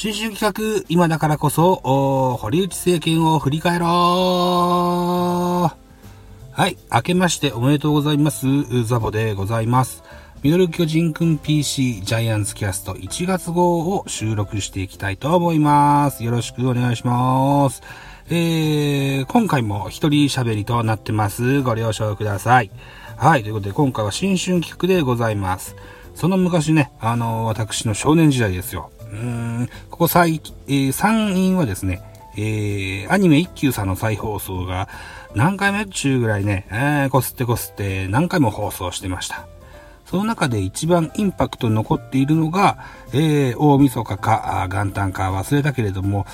[0.00, 5.74] 新春企画、今だからこそ、堀内政権を振り返ろうは
[6.68, 8.46] い、明けましておめでとうございます。
[8.84, 10.04] ザボでございます。
[10.44, 16.22] ミドル巨人くん PC ジャイアンツキャスト1月号を収録していきたいと思います。
[16.22, 17.82] よろしくお願いします。
[18.30, 21.60] えー、今回も一人喋りとなってます。
[21.62, 22.70] ご了承ください。
[23.16, 25.74] はい、ということで今回は新春企画でございます。
[26.14, 28.92] その昔ね、あの、私の少年時代ですよ。
[29.90, 32.02] ここ最、えー、3院はですね、
[32.36, 34.88] えー、アニメ一休さんの再放送が
[35.34, 39.46] 何回目中ぐらいね、えー、こすってこすって何回も放送してました。
[40.08, 42.78] その中で一番インパクトに残っているのが、
[43.12, 46.24] えー、大晦日か、元旦か忘れたけれども、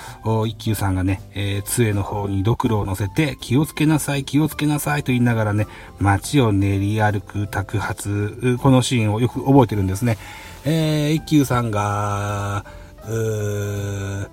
[0.46, 5.66] 一休さんがね、えー、杖の方にドクロを乗せて、気をつけなさい、気をつけなさいと言いながらね、
[5.98, 10.18] 街を練り歩く宅発、このシーンをよく覚えてるんですね。
[10.64, 12.64] えー、一休さんが、
[13.08, 14.30] う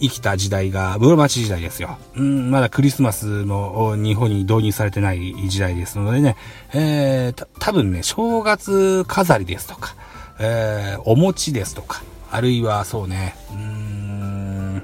[0.00, 1.98] 生きた時代が室町時代ですよ。
[2.16, 6.36] うん、まだクリスマスの日本に導入されてない時代ですのでね、
[6.72, 9.94] えー、多分ね、正月飾りですとか、
[10.40, 14.82] えー、お餅ですとか、あるいはそうね、うーん、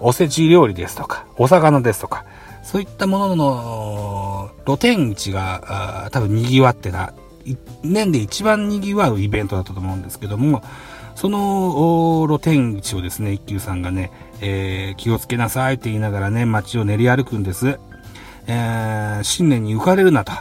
[0.00, 2.24] おせち料理ですとか、お魚ですとか、
[2.62, 7.14] そういったものの露天市が多分賑わってた、
[7.82, 10.62] 年で一番賑わうイベントだったと思うんですけども、
[11.14, 14.10] その露天市をですね、一休さんがね、
[14.40, 17.78] えー、気をつけなさいって言いながらね、街を練り歩くんです。
[18.46, 20.32] えー、新年に浮かれるなと。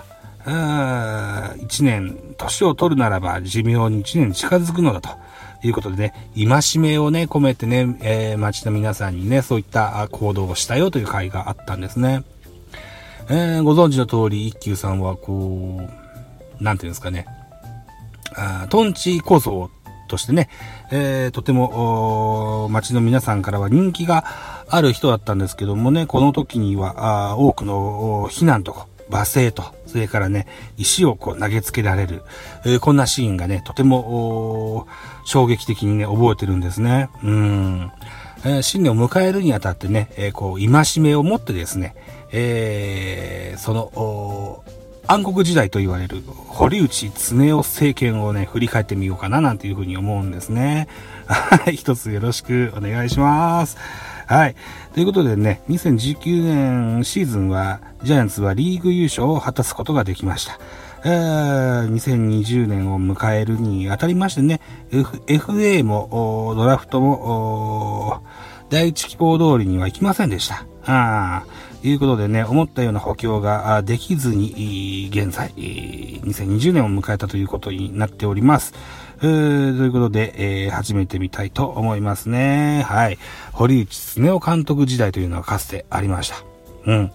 [1.61, 5.09] 一年、年を取るならば寿命に一年近づくのだと。
[5.61, 12.23] いうことでね、戒めをね、込めてね、えー、街の皆さんにね、そういった行動をしたよという会があったんですね。
[13.29, 16.08] えー、ご存知の通り、一休さんは、こう、
[16.59, 17.25] なんていうんですかね、
[18.35, 19.69] あトンチ構想
[20.07, 20.49] としてね、
[20.91, 24.25] えー、とても、街の皆さんからは人気が
[24.67, 30.47] ある人だったんですけどもね、この時には、あ多くの避難とか罵声と、それからね、
[30.77, 32.23] 石をこう投げつけられる、
[32.65, 34.87] えー、こんなシーンがね、とても、
[35.25, 37.09] 衝撃的にね、覚えてるんですね。
[37.23, 37.91] うん。
[38.45, 41.95] えー、新年を迎えるにあたってね、えー、こう、戒めを持ってですね、
[42.31, 44.63] えー、その、
[45.11, 50.87] 暗黒時代と言われる堀内恒夫政権をね、振り返ってみようかななんていうふうに思うんですね。
[51.25, 53.75] はい、一つよろしくお願いします。
[54.27, 54.55] はい。
[54.93, 56.43] ということでね、2019
[56.97, 60.59] 年シーズンは、ジャイアンツはリーグ優勝を果たすことができました。
[61.03, 68.21] えー、2020年を迎えるにあたりましてね、FA も、ドラフトも、
[68.69, 70.67] 第一希望通りにはいきませんでした。
[70.85, 71.45] あ
[71.83, 78.73] いうことでね、思ったような補強ができずに、現在、2020年を迎えたということになっております。
[79.19, 82.83] ということで、えー、始めてみたいと思いますね。
[82.87, 83.17] はい。
[83.51, 86.37] 堀内恒夫監督時代というのはかつてありました。
[86.85, 87.11] うん。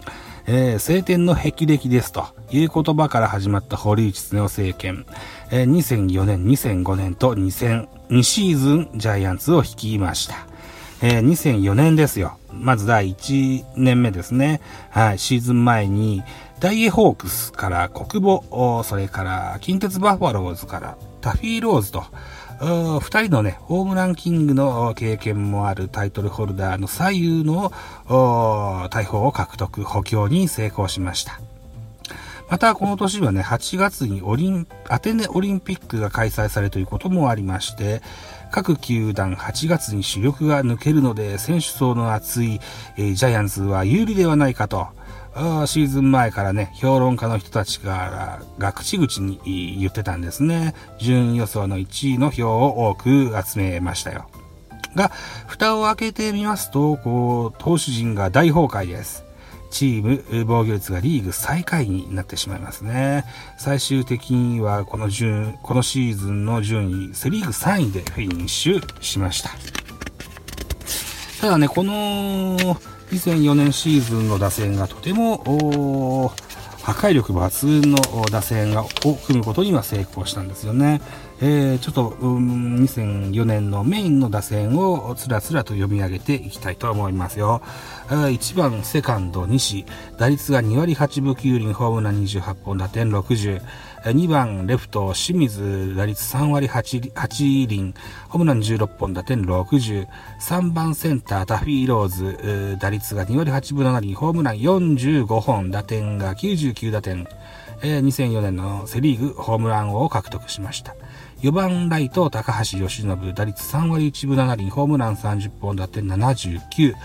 [0.47, 5.05] えー、晴天の霹靂ですという言葉から始まった堀内恒夫政権。
[5.49, 10.47] えー、2004年、2005年と2002シーズンジャイアンツを率いました。
[11.07, 12.39] えー、2004年ですよ。
[12.51, 14.59] まず第1年目ですね。
[14.89, 16.23] はい、シーズン前に、
[16.59, 22.05] ダイエホークスから国母、それから近鉄バファローズからタフィーローズと、
[23.01, 27.71] 二人のね、ホームランキングの経験もあるタイトルホルダーの左右の
[28.89, 31.39] 大砲を獲得、補強に成功しました。
[32.49, 38.01] また、この年はね、8月にオリン、アテネオリンピックが開催されるということもありまして、
[38.55, 42.61] 各球団8月に主力が抜けるので、選手層の厚い、
[42.95, 44.87] えー、ジャイアンツは有利ではないかと、
[45.65, 50.73] シーズン前からね、評論家の人たちが、が口々に言ってたんですね。
[50.99, 54.29] 順位予想の1位の票を多く集めましたよ。
[54.95, 55.11] が、
[55.47, 59.24] 蓋を開けてみますと、こう、投手陣が大崩壊です。
[59.75, 63.25] チーム防御率がリーグ最下位になってしまいますね。
[63.57, 69.49] 最終的にはこの順、このシーズンの順位、セリーグ3位でフィニッシュしました。
[71.41, 71.91] ただね、この
[73.11, 76.31] 2004年シーズンの打線がとても
[76.81, 77.97] 破壊力抜群の
[78.31, 78.85] 打線を
[79.27, 81.01] 組むことには成功したんですよね。
[81.41, 87.61] えー、ちょっと、うん、2004年のメインの打線をつらつらと読み上げていきたいと思いますよ。
[88.07, 89.85] 1番、セカンド、西。
[90.17, 93.61] 打率が2割8分9厘、ホームラン28本、打点60。
[94.05, 97.93] 2番、レフト、清水、打率3割 8, 8厘、
[98.29, 100.07] ホームラン16本、打点60。
[100.39, 107.27] 3番センター、タフィーローズ、打率が2割8分7厘、ホームラン45本、打点が99打点。
[107.81, 110.95] えー、2004年のセリーグホームラン王を獲得しました。
[111.45, 116.95] 4番ライト、高橋由伸、打率3割1分7厘、ホームラン30本打点79。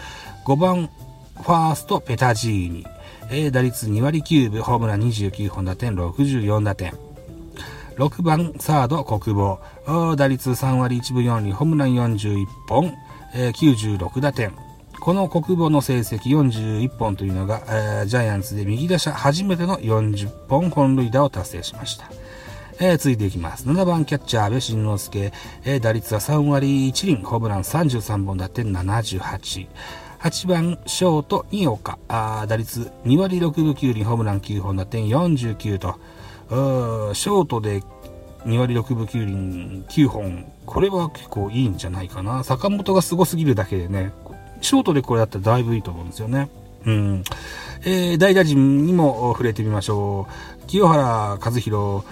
[0.46, 0.88] 5番、
[1.34, 2.86] ファースト、ペタジーニ。
[3.28, 6.94] えー、打率2割9分、ホームラン29本打点64打点。
[7.96, 9.58] 6番、サード、国防。
[10.16, 12.94] 打率3割1分4厘、ホームラン41本、
[13.34, 14.52] えー、96打点。
[15.00, 22.19] この国母の成績41本というのが、えー、ジャイアンツで右打者初めての40本本塁打を達成しました。
[22.82, 23.68] えー、続いていきます。
[23.68, 25.32] 7番キャッチャー、安倍晋之助、
[25.64, 29.68] えー、打率は3割1厘、ホームラン33本打点78。
[30.18, 35.94] 8番ショート、新岡、あ打率2割6分9厘、ホームラン9本打点49と、
[36.48, 37.82] ショートで
[38.46, 42.44] 2割6分9厘9本、これは結構いいんじゃないかな。
[42.44, 44.10] 坂本がすすぎるだけでね、
[44.62, 46.48] ショートでこれだったらだいぶいいと思うんですよね。
[46.86, 47.24] うん。
[47.82, 50.26] えー、代打陣にも触れてみましょ
[50.64, 50.66] う。
[50.66, 52.04] 清原和弘、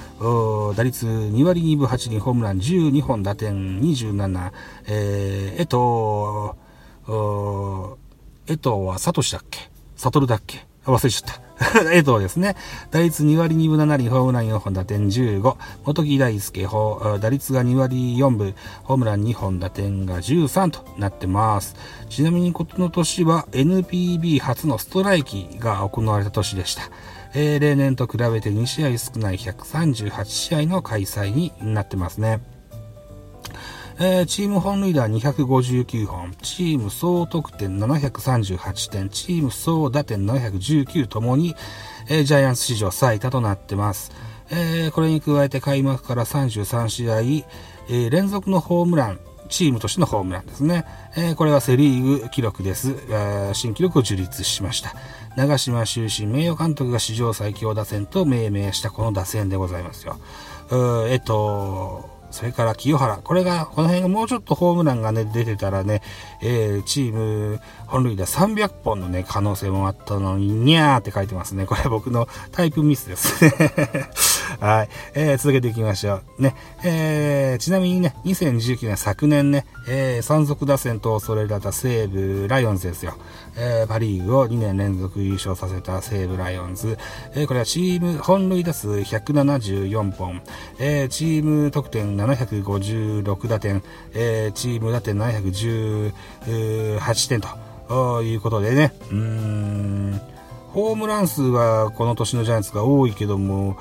[0.77, 4.51] 打率2割2分8厘、ホームラン12本、打点27、
[4.87, 6.57] えー、えっと、
[8.49, 9.71] えっとはサトシだっけ？
[9.95, 10.67] サトルだっけ？
[10.85, 11.48] 忘れちゃった。
[11.93, 12.57] えっとですね、
[12.91, 15.57] 打率2割2分7厘、ホームラン4本、打点15。
[15.85, 16.67] 元木大輔、
[17.21, 21.75] 打率が2割4分、ホームラン2本、打点が13となってます。
[22.09, 26.83] ちなみにこの年は NPB 初のストライキが行われた年でした。
[27.35, 32.41] えー、例年と比べて2試合少ない138試合の開催になってますね。
[34.01, 41.57] えー、チーム本塁打259本、チーム総得点738点、チーム総打点719ともに、
[42.09, 44.13] えー、ジャイアンツ史上最多となってます。
[44.51, 47.45] えー、これに加えて開幕から33試合、
[47.91, 50.85] え、連続のホームラン、チームとしてのホームランですね。
[51.17, 52.95] えー、これはセリーグ記録です。
[53.53, 54.95] 新記録を樹立しました。
[55.37, 60.19] 長嶋終身名誉監督が史上最強打線と命名したこの打線でございますよ。
[61.09, 63.17] えっと、それから清原。
[63.19, 66.03] これが、この辺がもうちょっとホームランがね、出てたらね、
[66.41, 71.67] えー、チーム本塁打300本のね、可能性もあったのに、にゃーって書いてますね。
[71.67, 73.53] これ僕のタイプミスですね。
[74.61, 74.89] はい。
[75.15, 76.43] えー、続けていきましょう。
[76.43, 76.55] ね。
[76.83, 83.15] えー、ちなみにね、2019年昨年ね、えー、山賊打線と恐れられた西武ライオンズですよ。
[83.57, 86.99] えー、パリーグを2年連続優勝させた西武ライオンズ。
[87.35, 90.43] えー、これはチーム本塁打数174本。
[90.79, 93.83] えー、チーム得点756打点。
[94.15, 96.13] えー、チーム打点710
[96.47, 98.93] え、8点ということでね。
[99.11, 100.21] うん。
[100.73, 103.77] ホームラン数はこの年のジャイアンツが多いけども、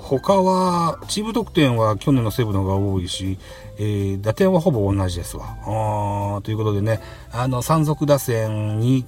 [0.00, 3.38] 他は、チーム得点は去年の西武の方が多いし、
[3.78, 5.56] えー、打点はほぼ同じですわ。
[5.62, 7.00] あということでね、
[7.30, 9.06] あの、山賊打線に、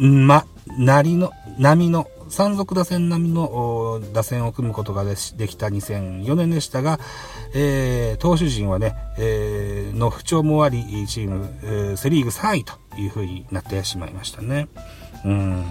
[0.00, 0.44] ま、
[0.78, 6.98] なりの、波の、山賊打線並みの打線を組むことができた2004年でしたが、
[7.54, 14.68] えー、投手陣はね、えー、の不調もあり、チーム、えー、セリーグ3位という風になってしまいましたね。
[15.24, 15.64] うん。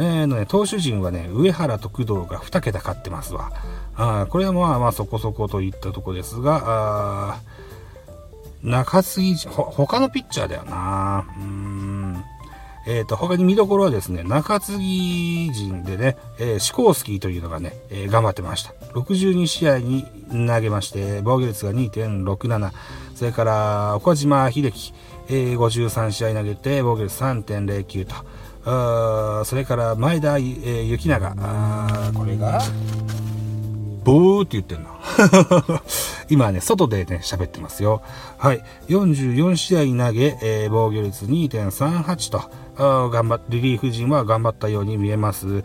[0.00, 3.50] えーのね、投手陣はね、上原と工藤が2桁勝ってますわ。
[3.96, 6.62] あこれはまあまあそこそこといったとこですが、
[7.34, 7.40] あ
[8.62, 11.26] 中継ぎ、ほ、他のピッチャーだよな。
[11.36, 11.97] うん。
[12.88, 18.72] えっ、ー、と、他に見どころはですね、中継ぎ陣でね、えー、シコースキーというのがね、えー、頑張ってました。
[18.94, 22.70] 62試合に投げまして、防御率が2.67。
[23.14, 24.94] それから、岡島秀樹、
[25.28, 28.14] えー、53試合投げて、防御率3.09と。
[28.70, 32.60] あそれから前田、えー、幸永、あこれが、
[34.04, 34.88] ボーって言ってんの。
[36.30, 38.02] 今ね、外でね、喋ってますよ。
[38.38, 38.62] はい。
[38.88, 42.42] 44試合投げ、えー、防御率2.38と、
[42.78, 45.64] あ頑張っ、リリーフ陣は頑張ったように見えます。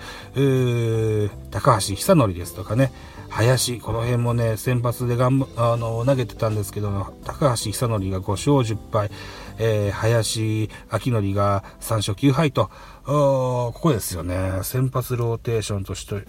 [1.51, 2.91] 高橋久則ですとかね、
[3.29, 9.11] 林、この辺もね、先発でがんあの投げてたんですけど、高橋久則が5勝10敗、
[9.57, 12.69] えー、林明則が3勝9敗と、
[13.05, 14.59] ここですよね。
[14.63, 16.25] 先発ローテーションとして、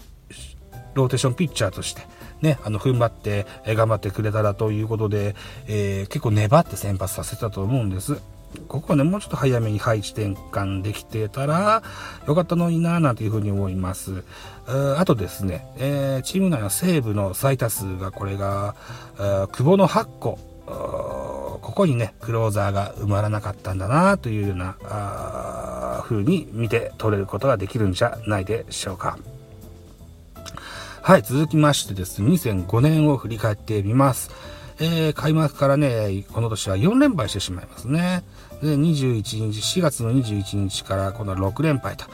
[0.93, 2.03] ローテーションピッチャーとして、
[2.41, 5.35] ね、あの、踏ん張って、え頑張ってくれたらということで、
[5.67, 8.19] えー、結構粘って先発させたと思うんです。
[8.67, 11.83] ここはね、もうちょっと早めに配置転換できてたら、
[12.27, 14.23] よかったのになぁなんていうふうに思います。
[14.67, 18.75] あとですね、えー、チーム内の西部の最多数が、これが、
[19.51, 24.75] 久保の8個、ここにね、クローザーが埋まらなかったんだなというような、
[26.03, 29.17] 風に見て取れることができるんじゃないでしょうか。
[31.01, 34.31] はい、続きましてですね、2005年を振り返ってみます。
[34.79, 38.23] えー、開幕からね、この年は4連敗してしまいますね。
[38.61, 42.05] で、21日、4月の21日からこの6連敗と。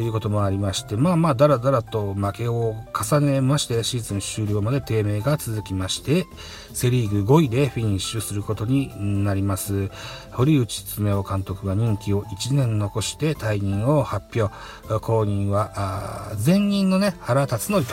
[0.00, 6.26] いうこともありまして、まあまあ、だらだらと負けを重ねまして、シーズン終了まで低迷が続きまして、
[6.72, 8.90] セリーグ5位でフィニッシュすることに
[9.22, 9.88] なります。
[10.32, 14.52] 堀内恒夫監督は任期を1年残して退任を発表。
[15.00, 17.84] 後任は、前任のね、原辰徳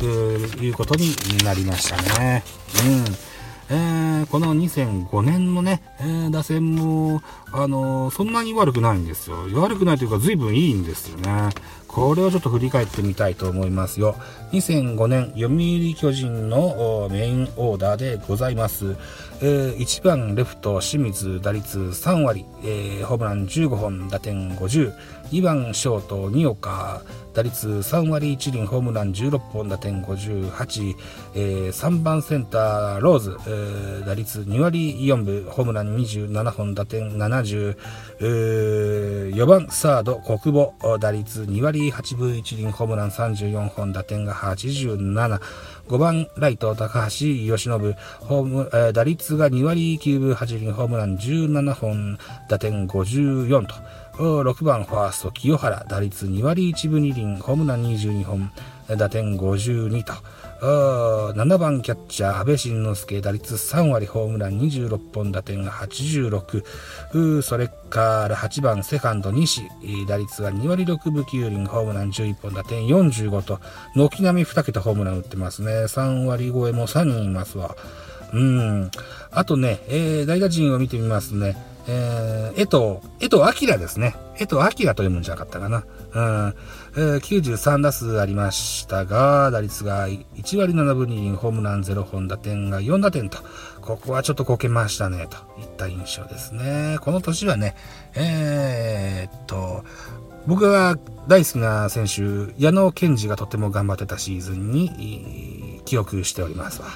[0.00, 2.42] ということになりましたね。
[2.86, 3.33] うん。
[3.70, 9.36] えー、この2005年のね、えー、打線も、あのー、そんなに悪くないんですよ。
[9.54, 11.50] 悪くないというか、随分いいんですよね。
[11.94, 14.16] これをちょっと振り返ってみたいと思いますよ。
[14.50, 18.96] 2005年、読売巨人のメインオーダーでございます。
[19.40, 24.92] えー、1番レフト、清水、打率3割、えー、ホームラン15本、打点50。
[25.30, 27.02] 2番ショート、二岡、
[27.34, 30.94] 打率3割1厘、ホームラン16本、打点58、
[31.34, 37.76] えー、3番センター、ローズ、えー、打率2割4分、ホームラン27本、打点70、
[38.20, 45.40] えー、4番サード、国母、打率2割8分1厘、ホームラン34本、打点が87、
[45.88, 52.16] 5番ライト、高橋由伸、えー、打率が2割9分8厘、ホームラン17本、
[52.48, 53.74] 打点54と、
[54.16, 58.50] 6番ファースト清原打率2割1分2厘ホームラン22本
[58.96, 60.12] 打点52と。
[60.60, 69.68] 7番キャッチャー安倍晋之助打率3割ホームラン26本打点が86それから8番セカンド西
[70.08, 73.60] 打率が2割6分9厘ホームラン11本打点45と。
[73.94, 75.70] 軒並み2桁ホームラン打ってますね。
[75.70, 77.76] 3割超えも3人いますわ。
[78.32, 78.90] うん。
[79.32, 81.73] あとね、えー、代打陣を見てみますね。
[81.86, 84.14] えー、江藤、江藤明ですね。
[84.36, 85.84] 江藤明と読むんじゃなかったかな。
[86.14, 86.54] うん。
[86.96, 93.38] えー、93打数ありましたが、打率が1割7分2、ホームラン0本、打点が4打点と、
[93.82, 96.98] ここはちょっとこけましたね、といった印象ですね。
[97.00, 97.76] この年はね、
[98.14, 99.84] えー、っと、
[100.46, 100.98] 僕が
[101.28, 106.88] 大好きな選手、矢野健二がとても頑張ってたシーズンに記憶しておりますわ。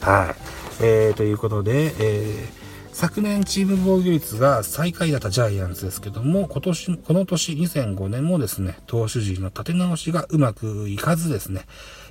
[0.00, 0.34] はい。
[0.82, 2.69] えー、ということで、えー
[3.00, 11.62] 昨年チーム防御率が最下位だったジャイアンツですけども、今年、この年2005年もですね、投手陣の立て直しがうまくいかずですね、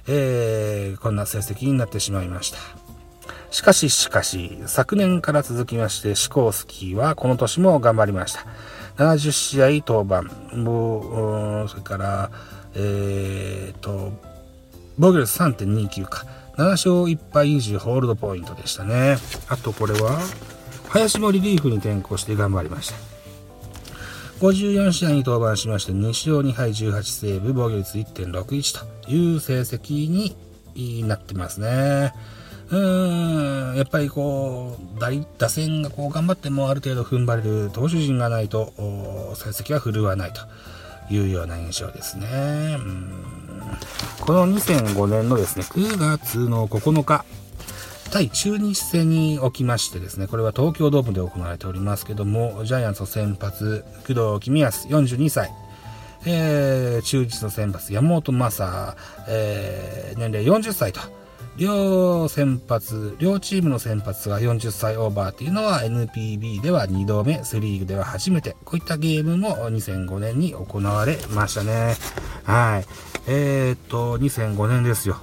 [0.07, 2.57] えー、こんな成績になってしまいました。
[3.51, 8.47] しかし、しかし、昨年から続きまして、シコースキーはこの年も頑張りました。
[8.97, 10.23] 70試合登板、
[10.55, 12.31] もう、それから、
[12.73, 14.11] えーと、
[14.97, 16.25] 防御率3.29か。
[16.57, 19.17] 7勝1敗20ホールドポイントでしたね。
[19.49, 20.19] あとこれは、
[20.89, 22.95] 林もリリーフに転向して頑張りました。
[24.39, 30.35] 54試合に登板しまして2勝2敗18セーブ防御率1.61という成績に
[31.07, 32.13] なってますね。
[32.69, 38.73] うーん、やっぱりこう、打打線がこう頑張ってもある程度踏ん張れる投手陣がないと、
[39.35, 40.41] 成績は振るわないと
[41.13, 42.27] いうような印象ですね。
[42.77, 43.13] うん
[44.21, 47.25] この2005年のですね、9月の9日、
[48.09, 55.51] 対中日戦におきましてですね、これは東京ドームで行われておりますけども、ジャイアンツの先発、工藤公康42歳、
[56.25, 58.95] えー、中日の先発、山本昌、
[59.27, 60.99] えー、年齢40歳と、
[61.59, 71.95] 両先発、両チームの先発が40歳オーバーっていうのは NPB では2度目、セリーグでは初めて、こういったゲームも2005年に行われましたね。
[72.45, 72.85] はい。
[73.27, 75.17] えー、っと、2005年ですよ。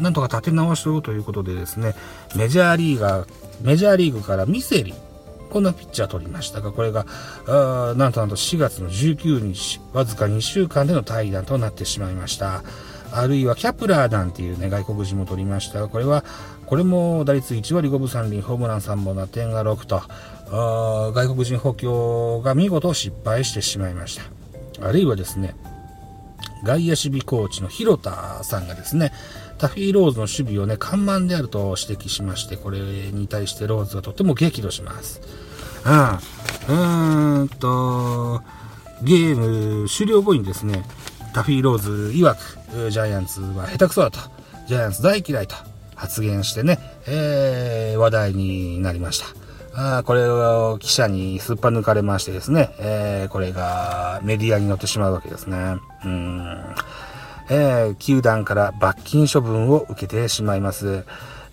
[0.00, 1.96] なんとか立て直しようということでですね、
[2.36, 3.28] メジャーリーガー、
[3.62, 4.94] メジャーリーグからミセリ、
[5.50, 7.04] こんなピッチャー取りましたが、これが、
[7.96, 12.62] なんとなんと4月の19日、わずか2週間での対談となってしまいました。
[13.12, 16.24] あるいはキャプラーなんていうね、外国人も取りましたが、これは、
[16.66, 20.02] これも打率1割5分3厘、ホームラン3本、打点が6と、
[20.52, 24.86] あ外国人補強が見事失敗してしまいました。
[24.86, 25.54] あるいはですね、
[26.64, 29.12] 外野守備コーチの広田さんがですね、
[29.58, 35.20] タフィー・ローズの守備をね、緩慢であると指摘しまして、これに対してローズはとても激怒します。
[35.84, 35.92] うん。
[35.92, 38.40] うーんと、
[39.02, 39.36] ゲー
[39.82, 40.84] ム終了後にですね、
[41.32, 44.18] タフィー・ローズ曰く、ジャイアンツは下手くそだと、
[44.66, 45.56] ジャイアンツ大嫌いと
[45.94, 49.26] 発言してね、えー、話題になりました。
[49.72, 55.76] あこれを記者にすっぱ抜かれましてですね、えー、これがメディアに載ってしまうわけですね。
[56.04, 56.74] うん
[57.50, 61.04] えー、球団から罰金処分を受けてしまいます。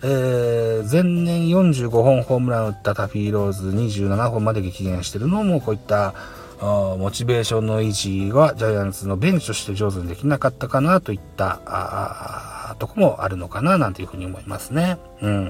[0.02, 6.14] えー、前年45本ホームラン打ったタフィーローズ27本まで激減してるのもこういった
[6.60, 14.98] モチベーションの維持がジャイアンツのベンチとして上手にできなかったかなといったとこもあるのかななんていうふうに思いますね。
[15.22, 15.48] うん。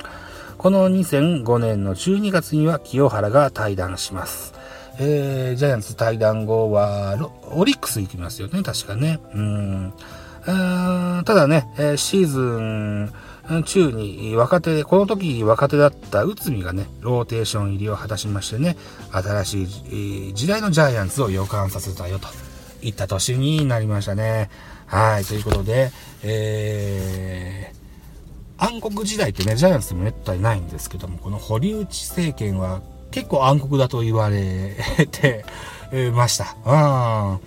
[0.58, 4.54] この2005年の12月には清原が退団します。
[5.00, 7.16] えー、ジャイアンツ対談後は、
[7.52, 9.20] オリックス行きますよね、確かね。
[9.32, 9.94] うん。
[10.44, 13.12] ただね、シーズン
[13.64, 18.76] 中に若手で、この時若手だった内海がね、ローテーション入りを果たしましてね、
[19.10, 19.62] 新し
[20.30, 22.28] い時代のジャイアンツを予感させたよと
[22.82, 24.50] いった年になりましたね。
[24.86, 25.90] はい、ということで、
[26.22, 34.76] えー、暗黒時代ってね、ジャイアンツでもめったにないんですけども、この堀内政権は結構暗黒だと言われ
[35.10, 35.44] て
[36.12, 36.56] ました。
[36.66, 37.40] うん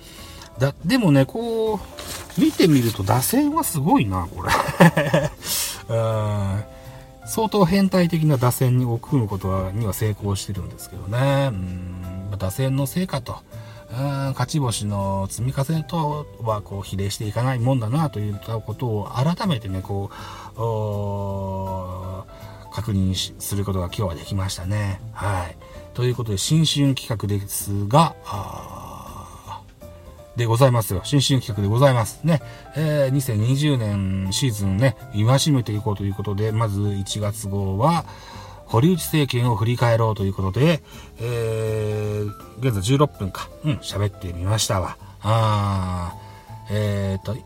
[0.60, 1.80] だでもね、こう、
[2.40, 4.52] 見てみると打線はすごいな、これ。
[7.26, 11.50] 相当変態的な打線を組むことには成功してるんですけどね。
[11.52, 13.72] うん打線の成果と、うん
[14.32, 20.10] 勝ち星の積み重ねとはこう比例していかないもんだなといったことを改めてね、こ
[20.56, 20.58] う、
[22.74, 25.02] 確認することが今日はできましたね。
[25.12, 25.58] はい。
[25.94, 28.16] ということで、新春企画ですが、
[30.42, 31.02] でございますよ。
[31.04, 32.22] 新進企画でございます。
[32.24, 32.42] ね。
[32.76, 38.06] えー、2020年シーズンね、今しめていこうということで、まず1月号は、
[38.66, 40.82] 堀内政権を振り返ろうということで、
[41.20, 42.28] えー、
[42.60, 44.98] 現在16分か、うん、喋ってみましたわ。
[45.22, 47.38] あー、えーと、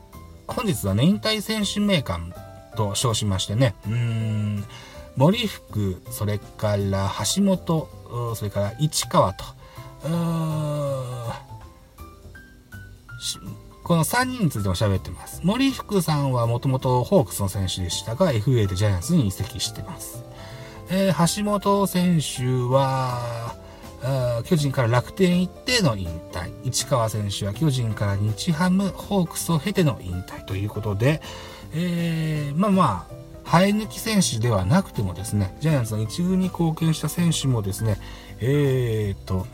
[0.47, 2.31] 本日はね、引退選手名鑑
[2.77, 4.65] と称しましてね、うーん、
[5.17, 7.89] 森福、それから橋本、
[8.35, 9.43] それから市川と、
[10.05, 11.54] うー
[13.83, 15.41] この3人についても喋ってます。
[15.43, 20.23] 森福さんはもともとホークスの選手でしたが、FA でジャイアンツに移籍してます。
[20.89, 23.55] えー、橋本選手は、
[24.45, 26.51] 巨人から楽天行っての引退。
[26.63, 31.21] 市川選手は巨人から日ハム、ホークスを経ての引退ということで、
[31.73, 33.15] えー、まあまあ、
[33.45, 37.97] 生え抜き選手ではなくてもですね、ジャイアンツの一軍に貢献した選手もですね、
[38.39, 39.45] えー、と、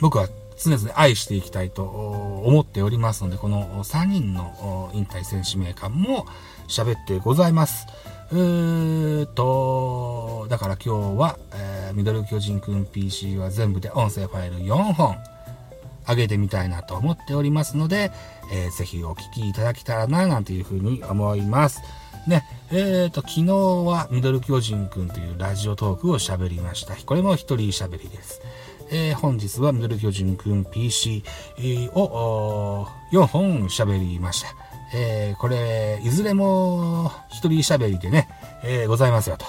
[0.00, 6.26] 僕は常々愛していきたいと思っておりますので、この3人の引退選手名鑑も
[6.68, 7.86] 喋ってございます。
[8.30, 15.16] うーと、だから今日は、えー、ミドル巨人くん PC は全部で音声ファイル4本
[16.06, 18.10] 上げてみたいなと思っておりますので、
[18.52, 21.80] えー、ぜひお聞きいただけたらな、なんていうふうに思います。
[22.26, 26.94] ね、えーと、昨日はミドル巨人くんというラジオトークを喋りました。
[26.96, 28.42] これも一人喋りです。
[28.90, 31.22] えー、本日はミドル巨人くん PC
[31.94, 34.48] を4本喋りました。
[34.94, 38.28] えー、これ、いずれも一人喋りでね、
[38.64, 39.46] えー、ございますよと。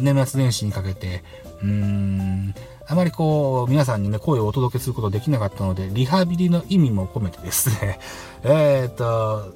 [0.00, 1.22] 年末年始にかけて、
[1.62, 2.54] うーん、
[2.86, 8.00] あまりこう、皆さんにね、声をお届けすることできなかったので、リハビリの意味も込めてですね、
[8.44, 9.54] えっと、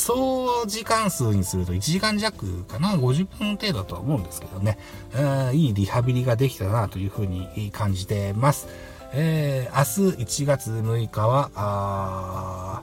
[0.00, 4.78] 総時間数にすると1時間弱かな、50分程度とは思うんですけどね、
[5.12, 8.68] えー、いいリハビリができたなというふうに感じてます。
[9.12, 12.82] えー、明日1月6日は、あ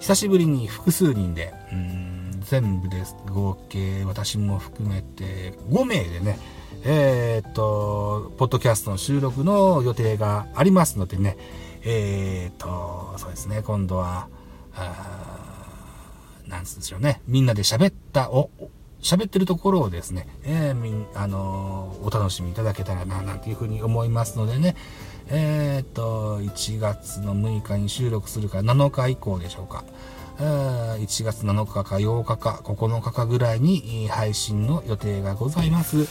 [0.00, 3.16] 久しぶりに複数人で、うん全部です。
[3.28, 6.38] 合計私も含めて5名でね、
[6.84, 11.36] えー、っと、ポッドキャストの収録の予定がありますのでね、
[11.84, 14.28] えー、っと、そうですね、今度は、
[16.50, 18.50] なんでしょうね、みんなで喋ったお、
[19.00, 24.76] 喋ってるところをですね、えー、みん、あのー、お楽しみいただけたらな、なんていうふうに思いますのでね、
[25.28, 29.84] えー、っと、1月の6日に収録するか7日以降でしょうか。
[30.40, 36.08] 1月7日か8日か9日かぐらいに配信の予定がございます。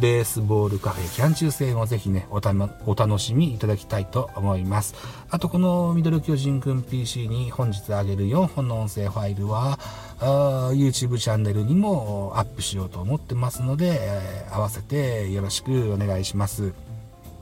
[0.00, 2.54] ベースボールカフェキャン中戦をぜひね、おた
[2.86, 4.94] お楽しみいただきたいと思います。
[5.30, 9.78] あとこのミドル巨人くん PC に本日あげる4本の音声ファイルは、
[10.20, 16.72] YouTube チャンネルにもアップしようと思ってますので、えー、合わせてよろしくお願いします。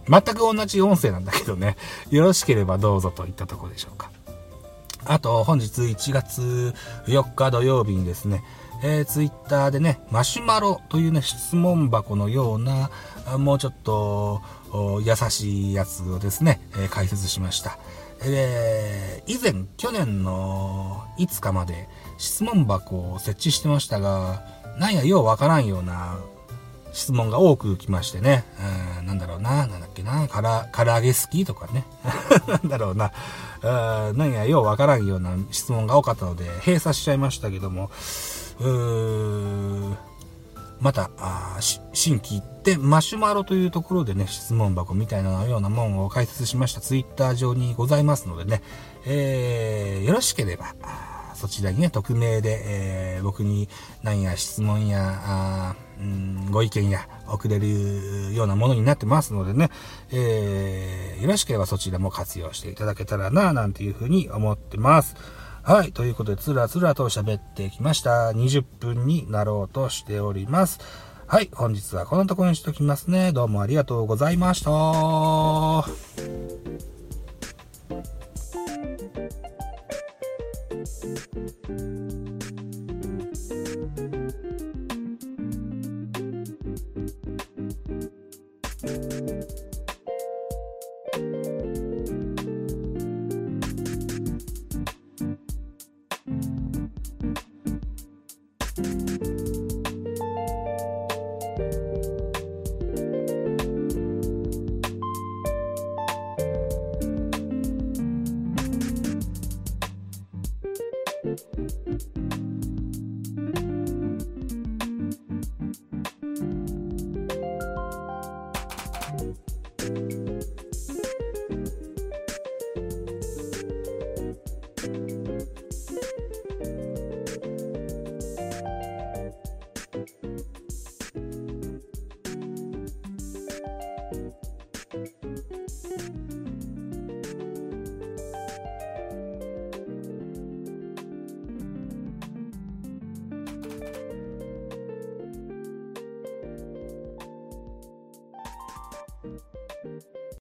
[0.08, 1.76] 全く同じ音声なんだけどね、
[2.10, 4.13] よろしければどうぞといったところでしょうか。
[5.06, 6.74] あと、本日1月
[7.06, 8.42] 4日土曜日にですね、
[8.82, 12.90] えー、ツイッターでね、マシュマロというね、質問箱のような、
[13.38, 14.42] もうちょっと
[15.02, 17.78] 優しいやつをですね、えー、解説しました。
[18.22, 21.88] えー、以前、去年の5日まで
[22.18, 24.42] 質問箱を設置してましたが、
[24.78, 26.18] なんやようわからんような
[26.92, 28.44] 質問が多く来ましてね、
[29.00, 31.84] うん、なんだろうな、なんだっけな、から唐揚げ好きとかね、
[32.46, 33.12] なんだろうな、
[33.64, 37.90] 何やようわからんような質問が多かったので、閉鎖しちゃいましたけども、
[38.60, 40.14] う
[40.80, 41.10] また、
[41.94, 46.80] 新規行って、マシュマロというところでね、質問箱みたいなようなもんを解説しました。
[46.80, 48.62] ツイッター上にございますのでね、
[49.06, 50.74] えー、よろしければ、
[51.34, 53.68] そちらにね、匿名で、えー、僕に
[54.02, 59.70] 何や質問や、うんご意見や送れるようなものになってますのでね、
[60.10, 65.16] えー、よろしければそちらも活用していただけたらな、なんていうふうに思ってます。
[65.62, 65.92] はい。
[65.92, 68.30] ということで、つらつらと喋ってきました。
[68.32, 70.78] 20分になろうとしております。
[71.26, 71.48] はい。
[71.54, 73.32] 本日はこのところにしときますね。
[73.32, 76.33] どうもありがとうございました。